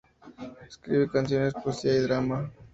[0.67, 2.51] Escribe canciones, poesía y drama.